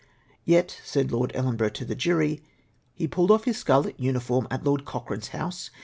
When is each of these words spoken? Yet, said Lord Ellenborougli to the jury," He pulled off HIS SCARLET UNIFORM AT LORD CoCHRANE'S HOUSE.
Yet, 0.45 0.81
said 0.83 1.11
Lord 1.11 1.31
Ellenborougli 1.35 1.75
to 1.75 1.85
the 1.85 1.93
jury," 1.93 2.43
He 2.95 3.07
pulled 3.07 3.29
off 3.29 3.43
HIS 3.43 3.59
SCARLET 3.59 3.99
UNIFORM 3.99 4.47
AT 4.49 4.63
LORD 4.63 4.83
CoCHRANE'S 4.83 5.27
HOUSE. 5.27 5.69